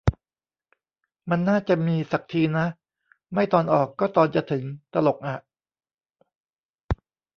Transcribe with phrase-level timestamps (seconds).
[1.29, 2.67] มันน่าจะมี สักทีนะ
[3.33, 5.37] ไม่ตอนออกก็ตอนจะถึง ตลกอะ